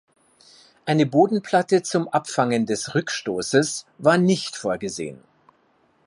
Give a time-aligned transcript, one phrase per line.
[0.87, 5.21] Eine Bodenplatte zum Abfangen des Rückstoßes war nicht vorgesehen.